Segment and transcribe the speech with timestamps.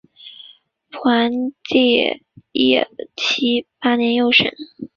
[0.89, 2.75] 晋安帝义
[3.15, 4.47] 熙八年又省。